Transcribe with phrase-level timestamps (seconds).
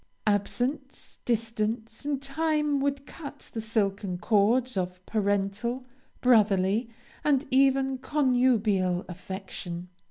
[0.25, 5.85] Absence, distance, and time would cut the silken cords of parental,
[6.21, 6.89] brotherly,
[7.23, 9.89] and even connubial affection.